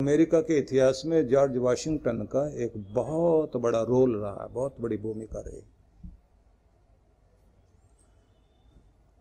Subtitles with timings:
[0.00, 5.40] America के इतिहास में जॉर्ज वाशिंगटन का एक बहुत बड़ा रोल रहा, बहुत बड़ी भूमिका
[5.40, 5.62] रही।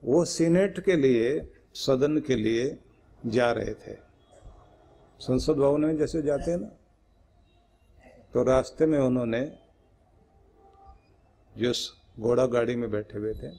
[0.03, 2.77] वो सीनेट के लिए, सदन के लिए
[3.25, 3.96] जा रहे थे।
[5.19, 6.71] संसद भवन में जैसे जाते हैं ना
[8.34, 9.42] तो रास्ते में उन्होंने
[11.55, 11.88] जिस
[12.20, 13.50] घोड़ा गाड़ी में बैठे हुए थे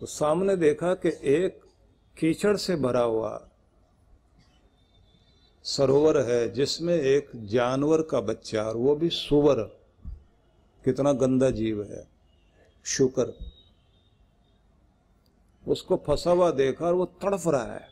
[0.00, 1.60] तो सामने देखा कि एक
[2.16, 3.47] कीचड़ से भरा हुआ
[5.68, 9.62] सरोवर है, जिसमें एक जानवर का बच्चा और वो भी सुवर
[10.84, 12.08] कितना गंदा जीव है।
[12.84, 13.38] शुकर।
[15.68, 17.88] उसको फंसा हुआ देखा और वो तड़फ रहा है।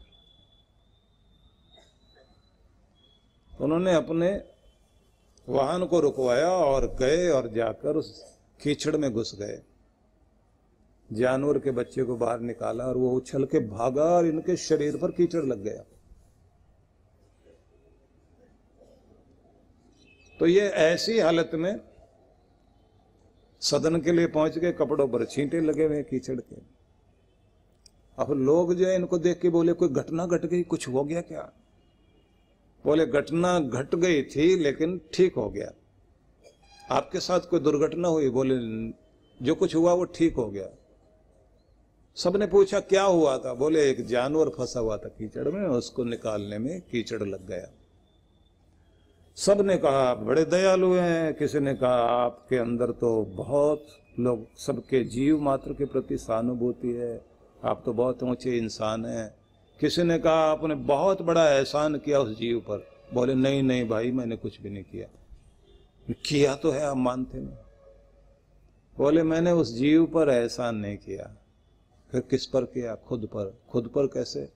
[3.60, 4.45] उन्होंने अपने
[5.48, 9.62] वाहन को रुकवाया और गए और जाकर उस कीचड़ में घुस गए।
[11.12, 15.11] जानवर के बच्चे को बाहर निकाला और वो उछल के भागा और इनके शरीर पर
[15.11, 15.95] कीचड़ लग गया।
[20.40, 21.80] तो ये ऐसी हालत में
[23.61, 26.56] सदन के लिए पहुँच गए कपड़ों पर छींटे लगे हुए कीचड़ के।
[28.19, 30.62] अब लोग जो है, इनको देख के बोले, कोई घटना घट गई?
[30.62, 31.52] कुछ हो गया क्या?
[32.84, 35.72] बोले, घटना घट गई थी, लेकिन ठीक हो गया।
[36.91, 38.30] आपके साथ कोई दुर्घटना हुई?
[38.30, 38.89] बोले,
[39.44, 40.68] जो कुछ हुआ, वो ठीक हो गया।
[42.14, 43.55] सबने पूछा, क्या हुआ था?
[43.55, 47.75] बोले, एक जानवर फंसा हुआ था कीचड़ में, उसको निकालने में कीचड़ लग गया।
[49.37, 53.87] सबने कहा, आप बड़े दयालु हैं। किसी ने कहा, आपके अंदर तो बहुत
[54.20, 57.25] लोग, सबके जीव मात्र के प्रति सहानुभूति है।
[57.64, 59.34] आप तो बहुत ऊँचे इंसान हैं।
[59.81, 64.11] किसी ने कहा, आपने बहुत बड़ा एहसान किया उस जीव पर। बोले, नहीं नहीं भाई,
[64.11, 65.07] मैंने कुछ भी नहीं किया।
[66.29, 67.57] किया तो है, आप मानते नहीं।
[68.98, 71.37] बोले, मैंने उस जीव पर एहसान नहीं किया।
[72.12, 72.95] फिर किस पर किया?
[72.95, 74.55] खुद पर। खुद पर कैसे?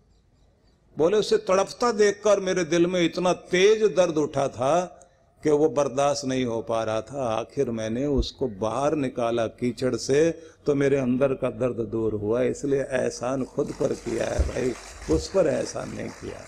[0.96, 4.96] बोले, उसे तड़पता देखकर मेरे दिल में इतना तेज दर्द उठा था
[5.42, 10.30] कि वो बर्दाश्त नहीं हो पा रहा था। आखिर मैंने उसको बाहर निकाला कीचड़ से
[10.66, 14.72] तो मेरे अंदर का दर्द दूर हुआ। इसलिए एहसान खुद पर किया है भाई,
[15.10, 16.44] उस पर एहसान नहीं किया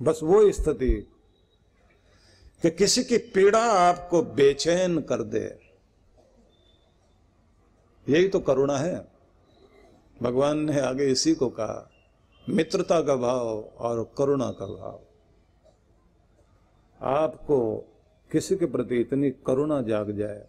[0.00, 0.90] बस वो स्थिति
[2.62, 5.44] कि किसी की पीड़ा आपको बेचैन कर दे।
[8.06, 9.17] यही तो करुणा है।
[10.22, 11.90] भगवान ने आगे इसी को कहा,
[12.48, 15.00] मित्रता का भाव और करुणा का भाव।
[17.00, 17.76] आपको
[18.32, 20.48] किसी के प्रति इतनी करुणा जाग जाए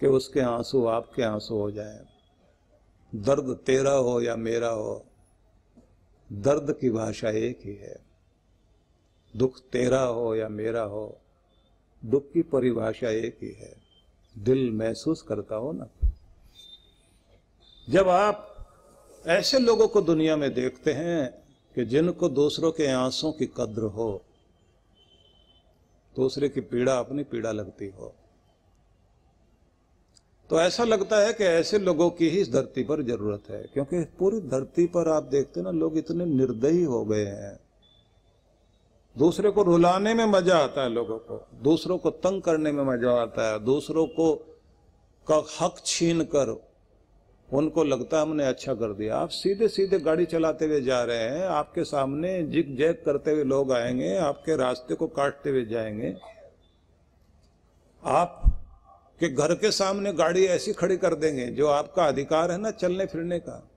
[0.00, 2.04] कि उसके आँसू आपके आँसू हो जाए।
[3.14, 5.04] दर्द तेरा हो या मेरा हो,
[6.32, 7.96] दर्द की भाषा एक ही है।
[9.36, 11.18] दुख तेरा हो या मेरा हो,
[12.04, 13.74] दुख की परिभाषा एक ही है।
[14.38, 15.99] दिल महसूस करता हो ना?
[17.90, 18.46] जब आप
[19.24, 21.30] ऐसे लोगों को दुनिया में देखते हैं
[21.76, 24.22] कि जिनको दूसरों के आँसू की कद्र हो,
[26.16, 28.14] दूसरे की पीड़ा अपनी पीड़ा लगती हो
[30.50, 34.00] तो ऐसा लगता है कि ऐसे लोगों की ही इस धरती पर ज़रूरत है। क्योंकि
[34.18, 37.58] पूरी धरती पर आप देखते ना, लोग इतने निर्दयी हो गए हैं।
[39.16, 43.12] दूसरे को रुलाने में मज़ा आता है लोगों को, दूसरों को तंग करने में मज़ा
[43.12, 44.34] आता है, दूसरों को
[45.26, 46.69] का हक छीन कर
[47.52, 51.44] उनको लगता हमने अच्छा कर दिया। आप सीधे सीधे गाड़ी चलाते हुए जा रहे हैं,
[51.44, 56.16] आपके सामने जिग जैग करते हुए लोग आएँगे, आपके रास्ते को काटते हुए जाएँगे।
[58.04, 58.42] आप
[59.20, 63.06] के घर के सामने गाड़ी ऐसी खड़ी कर देंगे, जो आपका अधिकार है ना चलने
[63.06, 63.68] फिरने का,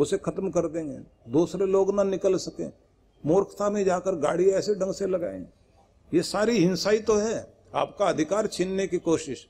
[0.00, 0.98] उसे खत्म कर देंगे।
[1.32, 2.66] दूसरे लोग ना निकल सके।
[3.28, 5.46] मूर्खता में जाकर गाड़ी ऐसे ढंग से लगाएँ।
[6.14, 9.48] ये सारी हिंसा ही तो है। आपका अधिकार छीनने की कोशिश।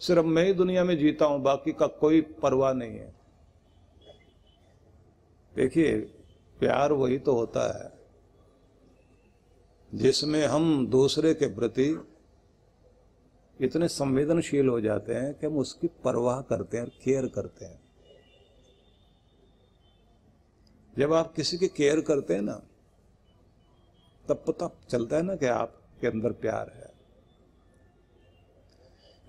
[0.00, 3.14] सिर्फ़ मैं ही दुनिया में जीता हूँ, बाकी का कोई परवाह नहीं है।
[5.54, 5.98] देखिए,
[6.58, 7.92] प्यार वही तो होता है
[9.92, 11.86] जिसमें हम दूसरे के प्रति
[13.60, 17.80] इतने संवेदनशील हो जाते हैं कि हम उसकी परवाह करते हैं, केयर करते हैं।
[20.98, 22.60] जब आप किसी की केयर करते हैं ना,
[24.28, 26.89] तब पता चलता है ना कि आपके अंदर प्यार है।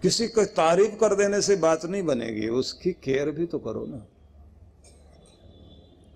[0.02, 4.06] किसी को तारीफ़ कर देने से बात नहीं बनेगी। उसकी केयर भी तो करो ना।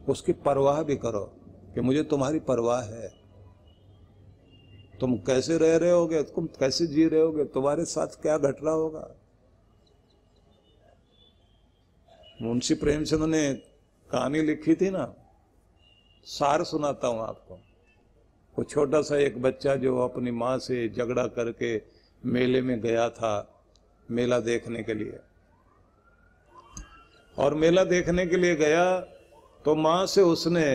[0.09, 1.23] उसकी परवाह भी करो
[1.75, 3.07] कि मुझे तुम्हारी परवाह है।
[4.99, 6.23] तुम कैसे रह रहे होगे?
[6.23, 7.45] तुम कैसे जी रहे होगे?
[7.45, 9.07] तुम्हारे साथ क्या घट रहा होगा?
[12.41, 13.53] मुंशी प्रेमचंद ने
[14.09, 15.13] कहानी लिखी थी ना,
[16.25, 17.55] सार सुनाता हूँ आपको।
[18.55, 21.81] वो छोटा सा एक बच्चा जो अपनी माँ से झगड़ा करके
[22.25, 23.54] मेले में गया था
[24.09, 25.19] मेला देखने के लिए।
[27.37, 28.99] और मेला देखने के लिए गया
[29.65, 30.65] तो माँ से उसने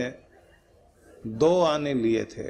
[1.27, 2.49] दो आने लिए थे।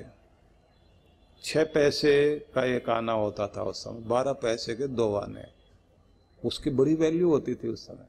[1.43, 2.13] छह पैसे
[2.55, 5.43] का एक आना होता था उस समय, बारह पैसे के दो आने।
[6.43, 8.07] उसकी बड़ी वैल्यू होती थी उस समय।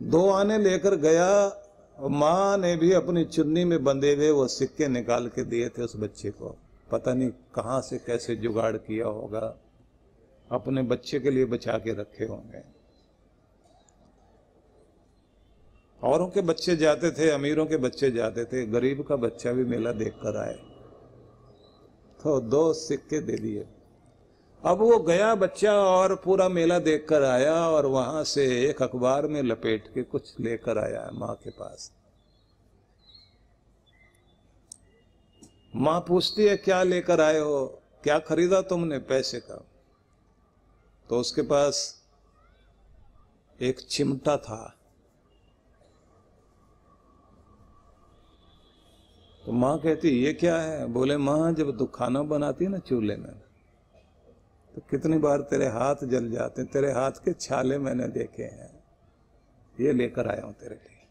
[0.00, 1.60] दो आने लेकर गया,
[1.98, 5.96] माँ ने भी अपनी चुन्नी में बंधे हुए वो सिक्के निकाल के दिए थे उस
[5.96, 6.56] बच्चे को।
[6.90, 9.56] पता नहीं कहाँ से कैसे जुगाड़ किया होगा।
[10.50, 12.74] अपने बच्चे के लिए बचा के रखे होंगे।
[16.02, 19.92] औरों के बच्चे जाते थे, अमीरों के बच्चे जाते थे, गरीब का बच्चा भी मेला
[19.92, 20.54] देख कर आए।
[22.22, 23.66] तो दो सिक्के दे दिए।
[24.64, 29.26] अब वो गया बच्चा और पूरा मेला देख कर आया और वहाँ से एक अखबार
[29.26, 31.92] में लपेट के कुछ लेकर आया माँ के पास।
[35.76, 37.82] माँ पूछती है, क्या लेकर आए हो?
[38.02, 39.66] क्या खरीदा तुमने पैसे का?
[41.10, 41.80] तो उसके पास
[43.60, 44.76] एक चिमटा था।
[49.44, 50.86] तो माँ कहती, ये क्या है?
[50.86, 53.32] बोले, माँ, जब तू खाना बनाती है ना चूल्हे में
[54.74, 58.72] तो कितनी बार तेरे हाथ जल जाते हैं, तेरे हाथ के छाले मैंने देखे हैं।
[59.80, 61.06] ये लेकर आया हूँ तेरे लिए।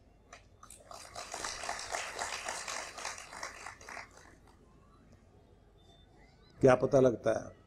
[6.60, 7.63] क्या पता लगता है?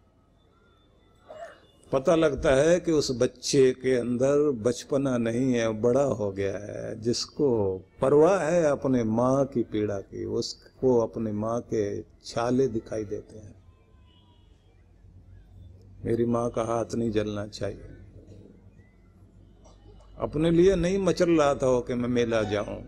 [1.92, 7.00] पता लगता है कि उस बच्चे के अंदर बचपना नहीं है, बड़ा हो गया है।
[7.00, 13.38] जिसको परवाह है अपने माँ की पीड़ा की, उसको अपने माँ के छाले दिखाई देते
[13.38, 13.54] हैं।
[16.04, 17.88] मेरी माँ का हाथ नहीं जलना चाहिए।
[20.18, 22.84] अपने लिए नहीं मचल रहा था कि मैं मेला जाऊँ।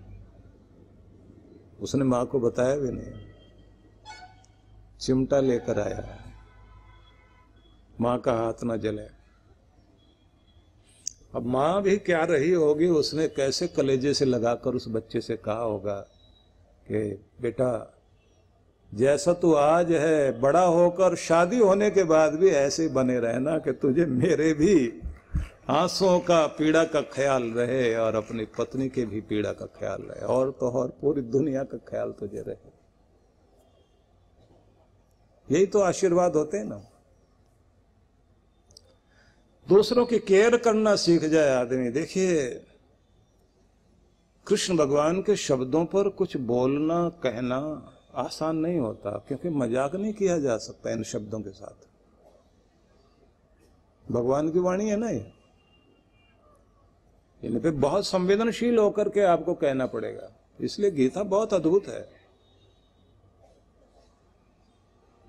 [1.80, 3.12] उसने माँ को बताया भी नहीं।
[5.00, 6.27] चिमटा लेकर आया। है
[8.00, 9.18] माँ का हाथ ना जले।
[11.34, 15.60] अब माँ भी क्या रही होगी, उसने कैसे कलेजे से लगाकर उस बच्चे से कहा
[15.60, 16.00] होगा
[16.88, 17.94] कि, बेटा,
[18.94, 23.72] जैसा तू आज है, बड़ा होकर शादी होने के बाद भी ऐसे बने रहना कि
[23.72, 25.00] तुझे मेरे भी
[25.68, 30.26] आंसुओं का, पीड़ा का ख्याल रहे और अपनी पत्नी के भी पीड़ा का ख्याल रहे।
[30.26, 32.78] और तो और, पूरी दुनिया का ख्याल तुझे रहे।
[35.54, 36.82] यही तो आशीर्वाद होते हैं ना।
[39.68, 42.48] दूसरों की केयर करना सीख जाए आदमी। देखिए,
[44.46, 47.58] कृष्ण भगवान के शब्दों पर कुछ बोलना, कहना
[48.14, 51.86] आसान नहीं होता, क्योंकि मज़ाक नहीं किया जा सकता इन शब्दों के साथ।
[54.06, 55.32] भगवान की वाणी है ना ये?
[57.42, 60.30] इन पे बहुत संवेदनशील होकर के आपको कहना पड़ेगा।
[60.60, 62.00] इसलिए गीता बहुत अद्भुत है।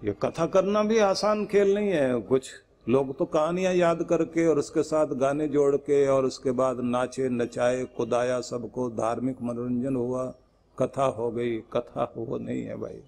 [0.01, 2.51] ये कथा करना भी आसान खेल नहीं है, कुछ
[2.89, 7.29] लोग तो कहानियाँ याद करके और उसके साथ गाने जोड़ के और उसके बाद नाचे,
[7.29, 10.33] नचाए कुदाया सबको धार्मिक मनोरंजन हुआ।
[10.79, 13.01] कथा हो गई। कथा हो नहीं है भाई।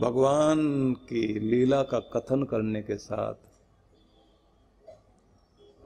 [0.00, 3.34] भगवान की लीला का कथन करने के साथ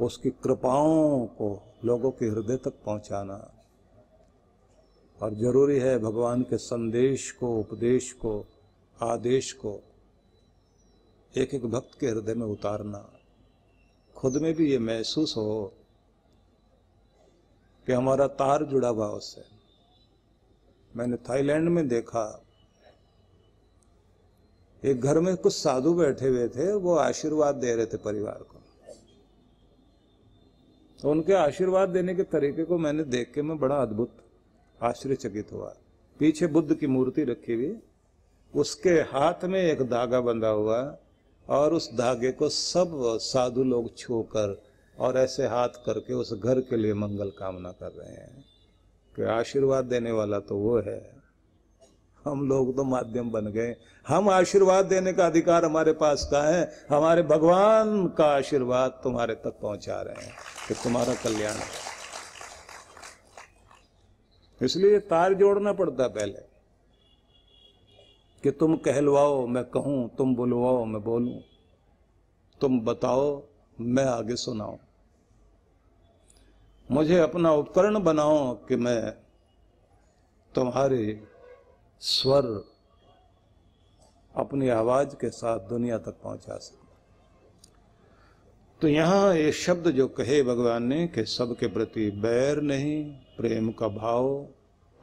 [0.01, 3.51] उसकी कृपाओं को लोगों के हृदय तक पहुंचाना
[5.23, 8.47] और ज़रूरी है भगवान के संदेश को, उपदेश को,
[9.03, 9.86] आदेश को
[11.37, 12.99] एक एक भक्त के हृदय में उतारना।
[14.17, 15.73] खुद में भी ये महसूस हो
[17.87, 19.43] कि हमारा तार जुड़ा हुआ उससे।
[20.97, 22.43] मैंने थाईलैंड में देखा,
[24.85, 28.61] एक घर में कुछ साधु बैठे हुए थे, वो आशीर्वाद दे रहे थे परिवार को।
[31.01, 34.17] तो उनके आशीर्वाद देने के तरीके को मैंने देख के मैं बड़ा अद्भुत,
[34.83, 35.75] आश्चर्यचकित हुआ।
[36.19, 37.79] पीछे बुद्ध की मूर्ति रखी हुई,
[38.55, 40.99] उसके हाथ में एक धागा बंधा हुआ
[41.49, 44.61] और उस धागे को सब साधु लोग छूकर
[44.97, 48.45] और ऐसे हाथ करके उस घर के लिए मंगल कामना कर रहे हैं
[49.17, 51.01] कि आशीर्वाद देने वाला तो वो है।
[52.25, 53.75] हम लोग तो माध्यम बन गए।
[54.07, 59.59] हम आशीर्वाद देने का अधिकार हमारे पास का है। हमारे भगवान का आशीर्वाद तुम्हारे तक
[59.63, 60.35] पहुँचा रहे हैं
[60.69, 61.57] कि तुम्हारा कल्याण
[64.61, 66.56] इसलिए तार जोड़ना पड़ता पहले।
[68.43, 71.43] कि तुम कहलवाओ, मैं कहूँ, तुम बुलवाओ, मैं बोलूँ।
[72.61, 73.43] तुम बताओ,
[73.81, 74.77] मैं आगे सुनाऊं।
[76.91, 79.11] मुझे अपना उपकरण बनाओ कि मैं
[80.55, 81.23] तुम्हारे
[82.01, 82.65] स्वर
[84.37, 86.87] अपनी आवाज़ के साथ दुनिया तक पहुँचा सकूँ।
[88.81, 93.05] तो यहाँ ये शब्द जो कहे भगवान ने कि सबके प्रति बैर नहीं,
[93.37, 94.47] प्रेम का भाव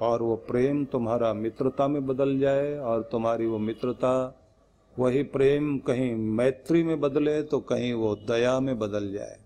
[0.04, 4.14] और वो प्रेम तुम्हारा मित्रता में बदल जाए और तुम्हारी वो मित्रता,
[4.96, 9.38] वही प्रेम कहीं मैत्री में बदले तो कहीं वो दया में बदल जाए।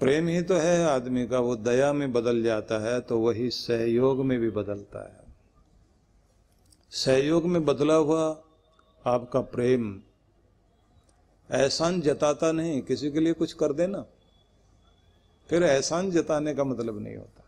[0.00, 4.24] प्रेम ही तो है आदमी का, वो दया में बदल जाता है तो वही सहयोग
[4.24, 5.26] में भी बदलता है।
[6.92, 8.26] सहयोग में बदला हुआ
[9.04, 9.90] आपका प्रेम
[11.50, 14.04] एहसान जताता नहीं, किसी के लिए कुछ कर देना।
[15.50, 17.44] फिर एहसान जताने का मतलब नहीं होता।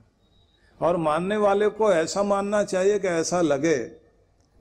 [0.81, 3.77] और मानने वाले को ऐसा मानना चाहिए कि ऐसा लगे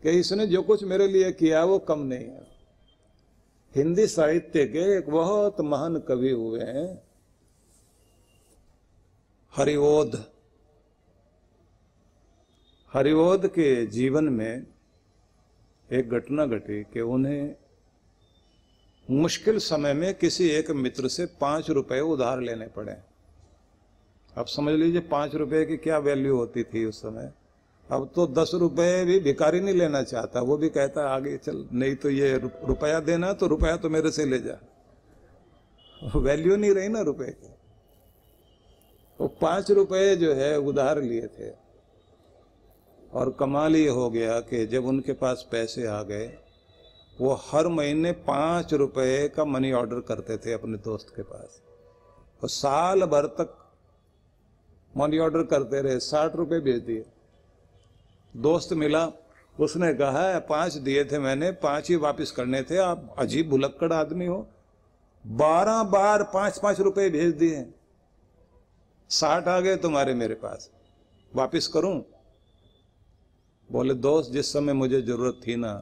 [0.04, 2.48] कि इसने जो कुछ मेरे लिए किया वो कम नहीं है।
[3.76, 7.04] हिंदी साहित्य के एक बहुत महान कवि हुए हैं
[9.54, 10.24] हरिओध
[12.92, 14.66] हरिओध के जीवन में
[15.90, 17.56] एक घटना घटी कि उन्हें
[19.10, 23.09] मुश्किल समय में किसी एक मित्र से पाँच रुपए उधार लेने पड़े।
[24.38, 27.34] अब समझ लीजिए, पाँच रुपए की क्या वैल्यू होती थी उस समय।
[27.92, 31.96] अब तो दस रुपए भी भिकारी नहीं लेना चाहता, वो भी कहता आगे चल, नहीं
[31.96, 34.60] तो ये रुपया देना तो रुपया तो मेरे से ले जा।
[36.16, 37.48] वैल्यू नहीं रही ना रुपए की।
[39.20, 41.52] वो तो पाँच रुपए जो है, उधार लिए थे।
[43.14, 46.38] और कमाल ये हो गया कि जब उनके पास पैसे आ गए,
[47.22, 51.62] वो हर महीने पाँच रुपए का मनी ऑर्डर करते थे अपने दोस्त के पास।
[52.44, 53.59] और साल भर तक
[54.94, 57.06] मनी ऑर्डर करते रहे, साठ रुपए भेज दिए।
[58.34, 59.06] दोस्त मिला,
[59.56, 64.26] उसने कहा पाँच दिए थे मैंने, पाँच ही वापस करने थे, आप अजीब भुलक्कड़ आदमी
[64.26, 64.48] हो।
[65.26, 67.66] बारह बार पाँच पाँच रुपए भेज दिए।
[69.10, 70.70] साठ आ गए तुम्हारे मेरे पास,
[71.32, 72.04] वापिस करूँ?
[73.70, 75.74] बोले, दोस्त, जिस समय मुझे ज़रूरत थी ना,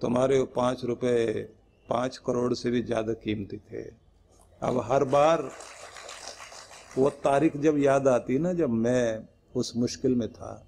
[0.00, 1.48] तुम्हारे पाँच रुपए
[1.88, 3.82] पाँच करोड़ से भी ज़्यादा कीमती थे।
[4.62, 5.50] अब हर बार
[6.98, 9.22] वो तारीख जब याद आती ना, जब मैं
[9.54, 10.62] उस मुश्किल में था,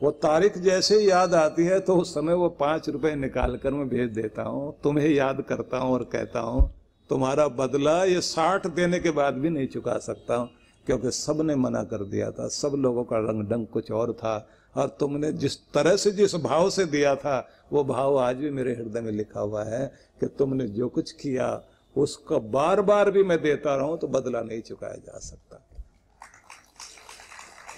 [0.00, 3.88] वो तारीख जैसे याद आती है तो उस समय वो पाँच रुपए निकाल कर मैं
[3.88, 6.70] भेज देता हूँ, तुम्हें याद करता हूँ और कहता हूँ,
[7.10, 10.48] तुम्हारा बदला ये साठ देने के बाद भी नहीं चुका सकता हूँ,
[10.86, 14.36] क्योंकि सबने मना कर दिया था, सब लोगों का रंग ढंग कुछ और था,
[14.74, 17.38] और तुमने जिस तरह से जिस भाव से दिया था,
[17.72, 19.86] वो भाव आज भी मेरे हृदय में लिखा हुआ है
[20.20, 21.48] कि तुमने जो कुछ किया
[21.96, 25.68] उसका बार बार भी मैं देता रहूँ तो बदला नहीं चुकाया जा सकता।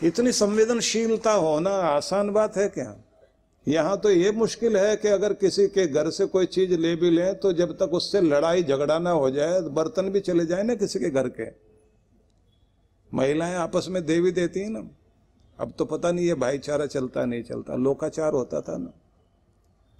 [0.02, 2.94] इतनी संवेदनशीलता होना आसान बात है क्या?
[3.66, 7.10] यहाँ तो ये मुश्किल है कि अगर किसी के घर से कोई चीज़ ले भी
[7.10, 10.62] लें तो जब तक उससे लड़ाई झगड़ा ना हो जाए तो बर्तन भी चले जाए
[10.62, 11.46] ना किसी के घर के।
[13.12, 14.88] महिलाएँ आपस में देवी देती है ना।
[15.58, 18.92] अब तो पता नहीं ये भाईचारा चलता नहीं चलता, लोकाचार होता था ना।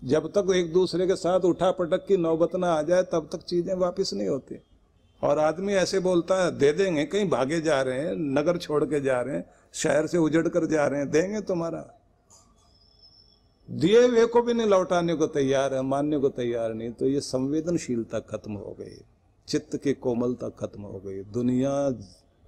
[0.03, 3.43] जब तक एक दूसरे के साथ उठा पटक की नौबत ना आ जाए, तब तक
[3.43, 4.57] चीज़ें वापस नहीं होती।
[5.23, 9.01] और आदमी ऐसे बोलता है, दे देंगे, कहीं भागे जा रहे हैं, नगर छोड़ के
[9.01, 11.85] जा रहे हैं, शहर से उजड़ कर जा रहे हैं, देंगे तुम्हारा?
[13.69, 17.21] दिए हुए को भी नहीं, लौटाने को तैयार है, मानने को तैयार नहीं तो ये
[17.21, 19.01] संवेदनशीलता खत्म हो गई।
[19.49, 21.73] चित्त की कोमलता खत्म हो गई। दुनिया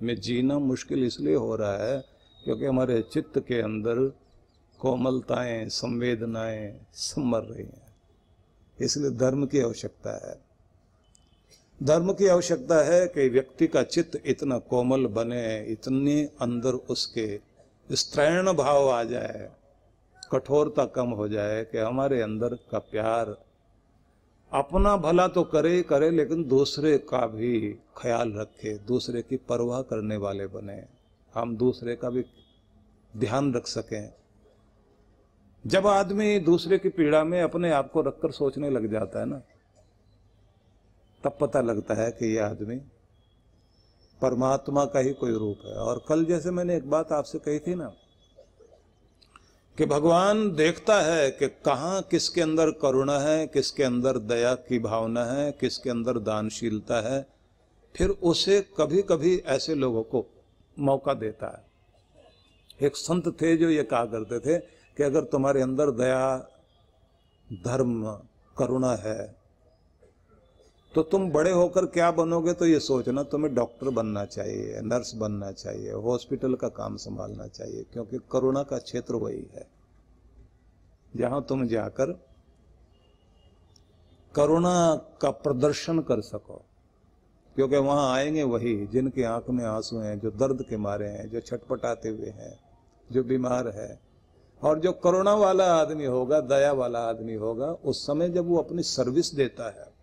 [0.03, 1.99] में जीना मुश्किल इसलिए हो रहा है,
[2.45, 4.11] क्योंकि हमारे चित्त के अंदर
[4.78, 7.87] कोमलताएँ, संवेदनाएँ समर रही हैं।
[8.80, 10.47] इसलिए धर्म की आवश्यकता है।
[11.83, 17.40] धर्म की आवश्यकता है कि व्यक्ति का चित्त इतना कोमल बने, इतने अंदर उसके
[17.92, 19.50] स्त्रैण भाव आ जाए,
[20.33, 23.37] कठोरता कम हो जाए कि हमारे अंदर का प्यार
[24.52, 30.16] अपना भला तो करे करे, लेकिन दूसरे का भी ख्याल रखे, दूसरे की परवाह करने
[30.16, 30.85] वाले बने।
[31.35, 32.25] हम दूसरे का भी
[33.16, 34.14] ध्यान रख सकें।
[35.66, 39.40] जब आदमी दूसरे की पीड़ा में अपने आप को रखकर सोचने लग जाता है ना,
[41.25, 42.76] तब पता लगता है कि यह आदमी
[44.20, 47.75] परमात्मा का ही कोई रूप है। और कल जैसे मैंने एक बात आपसे कही थी
[47.75, 47.92] ना,
[49.78, 55.25] कि भगवान देखता है कि कहाँ किसके अंदर करुणा है, किसके अंदर दया की भावना
[55.25, 57.26] है, किसके अंदर दानशीलता है,
[57.94, 60.25] फिर उसे कभी कभी ऐसे लोगों को
[60.76, 65.91] मौका देता है। एक संत थे जो ये कहा करते थे कि अगर तुम्हारे अंदर
[65.91, 66.38] दया,
[67.65, 68.07] धर्म,
[68.57, 69.35] करुणा है
[70.95, 75.53] तो तुम बड़े होकर क्या बनोगे तो ये सोचना, तुम्हें डॉक्टर बनना चाहिए, नर्स बनना
[75.53, 79.67] चाहिए, हॉस्पिटल का काम संभालना चाहिए, क्योंकि करुणा का क्षेत्र वही है।
[81.17, 82.12] जहाँ तुम जाकर
[84.35, 86.62] करुणा का प्रदर्शन कर सको,
[87.57, 91.41] क्योंकि वहाँ आएँगे वही, जिनकी आँख में आँसू हैं, जो दर्द के मारे हैं, जो
[91.41, 92.59] छटपटाते हुए हैं,
[93.12, 94.06] जो बीमार है
[94.63, 98.83] और जो करुणा वाला आदमी होगा, दया वाला आदमी होगा, उस समय जब वो अपनी
[98.83, 99.95] सर्विस देता है,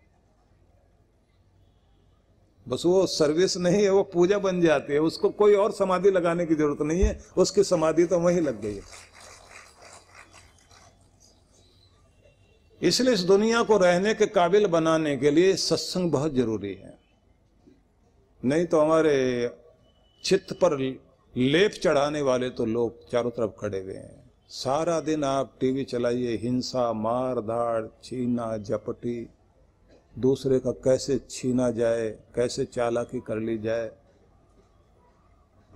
[2.66, 6.46] बस वो सर्विस नहीं है, वो पूजा बन जाती है, उसको कोई और समाधि लगाने
[6.46, 8.82] की ज़रूरत नहीं है, उसकी समाधि तो वहीं लग गई है।
[12.80, 16.98] इसलिए इस दुनिया को रहने के काबिल बनाने के लिए सत्संग बहुत ज़रूरी है।
[18.42, 19.14] नहीं तो हमारे
[20.24, 20.78] चित्त पर
[21.34, 24.23] लेप चढ़ाने वाले तो लोग चारों तरफ़ खड़े हुए हैं।
[24.56, 29.30] सारा दिन आप टीवी चलाइए, हिंसा, मार धाड़, छीना, झपटी।
[30.18, 33.90] दूसरे का कैसे छीना जाए, कैसे चालाकी कर ली जाए।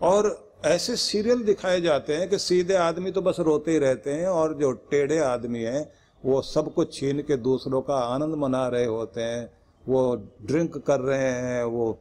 [0.02, 4.26] और ऐसे सीरियल दिखाए जाते हैं कि सीधे आदमी तो बस रोते ही रहते हैं
[4.26, 5.92] और जो टेढ़े आदमी हैं,
[6.24, 9.52] वो सब कुछ छीन के दूसरों का आनंद मना रहे होते हैं।
[9.88, 11.92] वो ड्रिंक कर रहे हैं, वो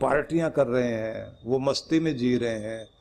[0.00, 2.95] पार्टियाँ कर रहे हैं, वो मस्ती में जी रहे हैं।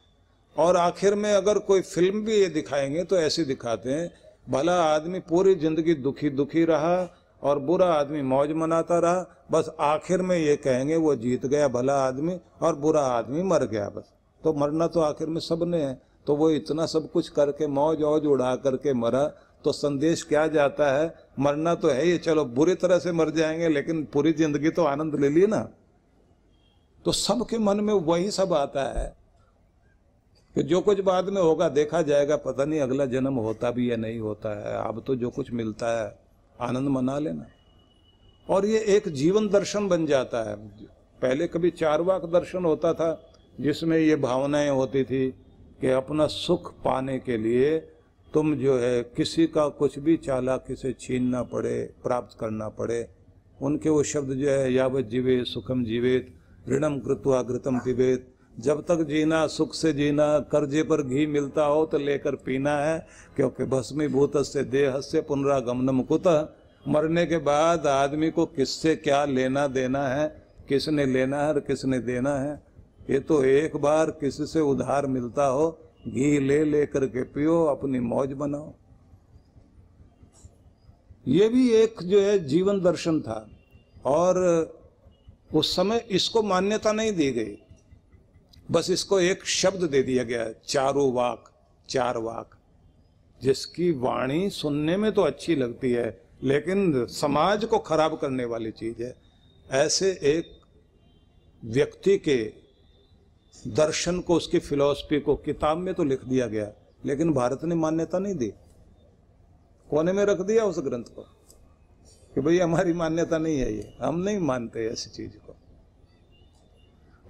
[0.56, 4.12] और आखिर में अगर कोई फ़िल्म भी ये दिखाएँगे तो ऐसे दिखाते हैं,
[4.48, 6.98] भला आदमी पूरी ज़िंदगी दुखी दुखी रहा
[7.42, 11.96] और बुरा आदमी मौज मनाता रहा, बस आखिर में ये कहेंगे, वो जीत गया भला
[11.98, 16.36] आदमी और बुरा आदमी मर गया बस। तो मरना तो आखिर में सबने है तो
[16.36, 19.24] वो इतना सब कुछ करके, मौज औज उड़ा करके मरा
[19.64, 21.14] तो संदेश क्या जाता है?
[21.40, 25.20] मरना तो है ही, चलो बुरी तरह से मर जाएँगे, लेकिन पूरी ज़िंदगी तो आनंद
[25.20, 25.60] ले लिए ना।
[27.06, 29.14] तो सबके मन में वही सब आता है
[30.56, 33.96] कि जो कुछ बाद में होगा, देखा जाएगा, पता नहीं अगला जन्म होता भी या
[33.96, 36.20] नहीं होता है। अब तो जो कुछ मिलता है,
[36.62, 37.46] आनंद मना लेना।
[38.50, 40.56] और ये एक जीवन दर्शन बन जाता है।
[41.22, 45.32] पहले कभी चारवाक दर्शन होता था, जिसमें ये भावनाएँ होती थी
[45.82, 47.80] कि अपना सुख पाने के लिए
[48.34, 53.08] तुम जो है, किसी का कुछ भी चालाकी से छीनना पड़े, प्राप्त करना पड़े।
[53.62, 56.34] उनके वो शब्द जो है, यावत जीवे सुखम जीवेत,
[56.70, 61.86] ऋणम कृत्वा घृतम पिबेत। जब तक जीना सुख से जीना, कर्जे पर घी मिलता हो
[61.86, 66.28] तो लेकर पीना है, क्योंकि भस्मीभूत से देह से पुनरागमनम कुत?
[66.86, 70.28] मरने के बाद आदमी को किससे क्या लेना देना है,
[70.70, 72.62] किसने लेना है और किसने देना है?
[73.10, 75.70] ये तो एक बार किसी से उधार मिलता हो,
[76.08, 78.74] घी ले ले करके पियो, अपनी मौज बनाओ
[81.28, 83.48] ये भी एक जो है जीवन दर्शन था,
[84.06, 84.38] और
[85.56, 87.58] उस समय इसको मान्यता नहीं दी गई।
[88.72, 91.52] बस इसको एक शब्द दे दिया गया चारो वाक,
[91.90, 92.56] चार वाक।
[93.42, 99.04] जिसकी वाणी सुनने में तो अच्छी लगती है, लेकिन समाज को खराब करने वाली चीज़
[99.04, 99.16] है।
[99.72, 100.52] ऐसे एक
[101.64, 102.38] व्यक्ति के
[103.68, 106.72] दर्शन को, उसकी फिलॉसफी को किताब में तो लिख दिया गया,
[107.06, 108.54] लेकिन भारत ने मान्यता नहीं दी।
[109.90, 111.22] कोने में रख दिया उस ग्रंथ को
[112.36, 115.55] कि भाई हमारी मान्यता नहीं है ये, हम नहीं मानते ऐसी चीज़ को।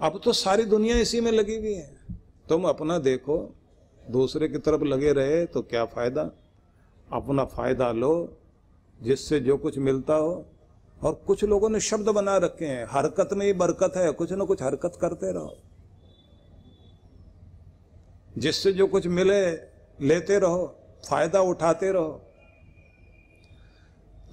[0.02, 1.96] अब तो सारी दुनिया इसी में लगी हुई है।
[2.50, 3.56] तुम अपना देखो,
[4.12, 6.22] दूसरे की तरफ़ लगे रहे तो क्या फ़ायदा?
[7.14, 8.38] अपना फ़ायदा लो,
[9.04, 10.46] जिससे जो कुछ मिलता हो।
[11.04, 14.46] और कुछ लोगों ने शब्द बना रखे हैं, हरकत में ही बरकत है, कुछ ना
[14.46, 15.58] कुछ हरकत करते रहो।
[18.38, 19.52] जिससे जो कुछ मिले,
[20.08, 20.76] लेते रहो,
[21.10, 22.22] फ़ायदा उठाते रहो।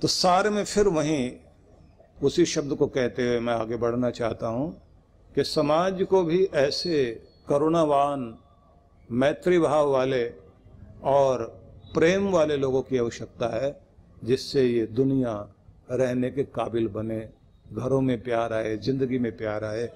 [0.03, 1.33] तो सारे में फिर वहीं
[2.23, 4.92] उसी शब्द को कहते हुए मैं आगे बढ़ना चाहता हूँ।
[5.35, 8.39] कि समाज को भी ऐसे करुणावान
[9.11, 10.33] मैत्री भाव वाले
[11.03, 11.45] और
[11.95, 13.81] प्रेम वाले लोगों की आवश्यकता है,
[14.25, 15.55] जिससे ये दुनिया
[15.91, 17.29] रहने के काबिल बने,
[17.73, 19.87] घरों में प्यार आए, ज़िंदगी में प्यार आए।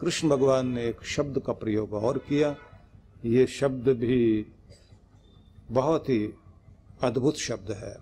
[0.00, 2.56] कृष्ण भगवान ने एक शब्द का प्रयोग और किया।
[3.24, 4.46] ये शब्द भी
[5.70, 6.34] बहुत ही
[7.02, 7.96] अद्भुत शब्द है।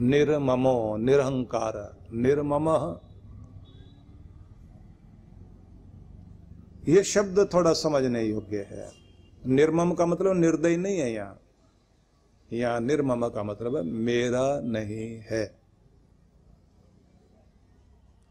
[0.00, 2.68] निर्ममो, निरहंकार, निर्मम
[6.88, 8.92] ये शब्द थोड़ा समझने योग्य है।
[9.46, 11.40] निर्मम का मतलब निर्दय नहीं है यहाँ।
[12.52, 15.60] यहाँ निर्मम का मतलब है मेरा नहीं है।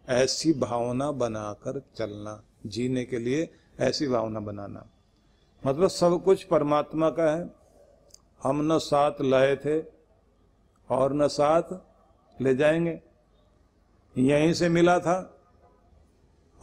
[0.10, 4.90] ऐसी भावना बनाकर चलना, जीने के लिए ऐसी भावना बनाना।
[5.66, 7.50] मतलब सब कुछ परमात्मा का है।
[8.44, 9.80] हम न साथ लाए थे
[10.90, 11.64] और न साथ
[12.42, 13.02] ले जाएँगे।
[14.18, 15.39] यहीं से मिला था।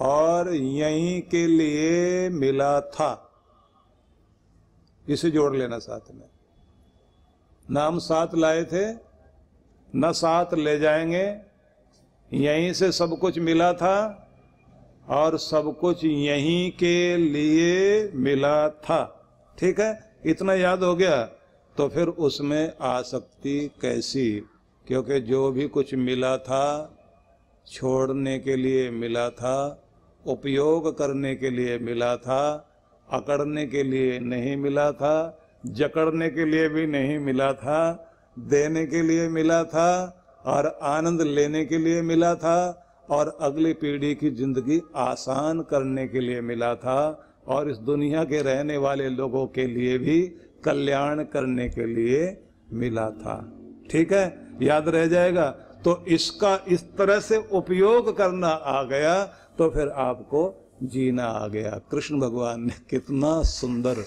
[0.00, 3.32] और यहीं के लिए मिला था।
[5.09, 6.28] इसे जोड़ लेना साथ में।
[7.70, 8.92] न हम साथ लाए थे,
[9.96, 11.38] न साथ ले जाएँगे।
[12.32, 14.28] यहीं से सब कुछ मिला था
[15.09, 19.28] और सब कुछ यहीं के लिए मिला था।
[19.59, 20.16] ठीक है?
[20.26, 21.22] इतना याद हो गया
[21.76, 24.40] तो फिर उसमें आसक्ति कैसी?
[24.87, 26.92] क्योंकि जो भी कुछ मिला था,
[27.72, 29.86] छोड़ने के लिए मिला था
[30.27, 32.69] उपयोग करने के लिए मिला था,
[33.12, 39.03] अकड़ने के लिए नहीं मिला था, जकड़ने के लिए भी नहीं मिला था, देने के
[39.03, 44.83] लिए मिला था, और आनंद लेने के लिए मिला था, और अगली पीढ़ी की ज़िंदगी
[44.97, 49.99] आसान करने के लिए मिला था, और इस दुनिया के रहने वाले लोगों के लिए
[49.99, 50.23] भी
[50.65, 53.53] कल्याण करने के लिए मिला था।
[53.91, 54.47] ठीक है?
[54.62, 55.51] याद रह जाएगा?
[55.85, 60.42] तो इसका इस तरह से उपयोग करना आ गया तो फिर आपको
[60.85, 64.05] जीना आ गया। कृष्ण भगवान ने कितना सुंदर,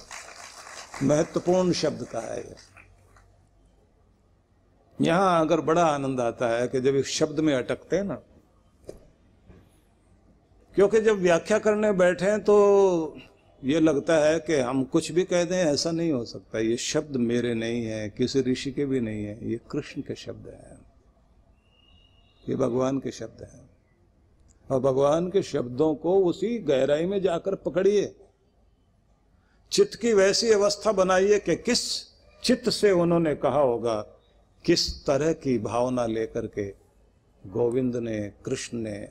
[1.03, 2.55] महत्वपूर्ण शब्द कहा है।
[4.97, 8.15] यहाँ अगर बड़ा आनंद आता है कि जब इस शब्द में अटकते हैं ना,
[10.75, 12.55] क्योंकि जब व्याख्या करने बैठे तो
[13.61, 17.15] ये लगता है कि हम कुछ भी कह दें, ऐसा नहीं हो सकता। ये शब्द
[17.17, 20.79] मेरे नहीं है, किसी ऋषि के भी नहीं है, ये कृष्ण के शब्द हैं।
[22.43, 23.69] ये भगवान के शब्द हैं।
[24.69, 28.13] और भगवान के शब्दों को उसी गहराई में जाकर पकड़िए।
[29.71, 31.81] चित्त की वैसी अवस्था बनाइए कि किस
[32.43, 33.99] चित्त से उन्होंने कहा होगा,
[34.65, 36.67] किस तरह की भावना लेकर के
[37.43, 39.09] गोविंद ने, कृष्ण ने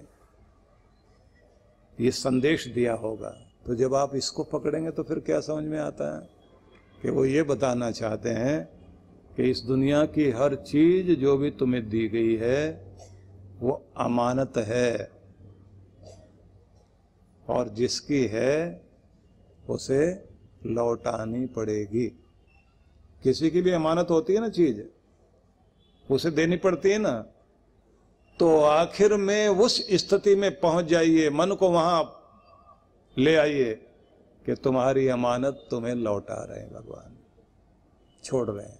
[1.98, 3.28] ये संदेश दिया होगा।
[3.66, 6.28] तो जब आप इसको पकड़ेंगे तो फिर क्या समझ में आता है
[7.02, 8.68] कि वो ये बताना चाहते हैं
[9.36, 12.62] कि इस दुनिया की हर चीज़ जो भी तुम्हें दी गई है,
[13.60, 15.17] वो अमानत है।
[17.48, 18.82] और जिसकी है,
[19.68, 20.24] उसे
[20.66, 22.06] लौटानी पड़ेगी।
[23.22, 24.80] किसी की भी अमानत होती है ना चीज़,
[26.10, 27.26] उसे देनी पड़ती है ना
[28.40, 32.14] तो आखिर में उस स्थिति में पहुँच जाइए, मन को वहाँ
[33.18, 33.74] ले आइए
[34.46, 37.16] कि तुम्हारी अमानत तुम्हें लौटा रहे हैं भगवान।
[38.24, 38.78] छोड़ रहे हैं।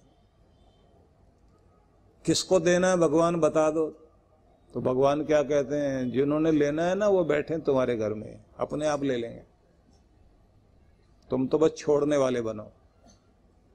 [2.25, 3.87] किसको देना है भगवान बता दो।
[4.73, 8.87] तो भगवान क्या कहते हैं, जिन्होंने लेना है ना, वो बैठे तुम्हारे घर में। अपने
[8.87, 9.41] आप ले लेंगे।
[11.29, 12.71] तुम तो बस छोड़ने वाले बनो।